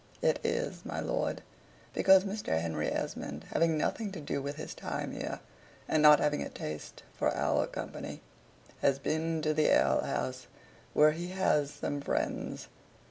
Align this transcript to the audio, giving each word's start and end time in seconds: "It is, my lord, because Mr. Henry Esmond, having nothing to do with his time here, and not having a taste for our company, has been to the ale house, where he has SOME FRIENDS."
"It 0.23 0.39
is, 0.43 0.83
my 0.83 0.99
lord, 0.99 1.43
because 1.93 2.23
Mr. 2.25 2.59
Henry 2.59 2.91
Esmond, 2.91 3.45
having 3.53 3.77
nothing 3.77 4.11
to 4.13 4.19
do 4.19 4.41
with 4.41 4.55
his 4.55 4.73
time 4.73 5.11
here, 5.11 5.41
and 5.87 6.01
not 6.01 6.19
having 6.19 6.41
a 6.41 6.49
taste 6.49 7.03
for 7.13 7.29
our 7.35 7.67
company, 7.67 8.21
has 8.81 8.97
been 8.97 9.43
to 9.43 9.53
the 9.53 9.67
ale 9.67 10.01
house, 10.01 10.47
where 10.95 11.11
he 11.11 11.27
has 11.27 11.69
SOME 11.71 12.01
FRIENDS." 12.01 12.67